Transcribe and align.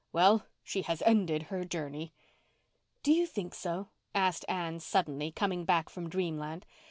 Well, 0.11 0.47
she 0.63 0.81
has 0.81 1.03
ended 1.03 1.43
her 1.53 1.63
journey." 1.63 2.11
"Do 3.03 3.13
you 3.13 3.27
think 3.27 3.53
so?" 3.53 3.89
asked 4.15 4.45
Anne 4.47 4.79
suddenly, 4.79 5.31
coming 5.31 5.63
back 5.63 5.89
from 5.89 6.09
dreamland. 6.09 6.65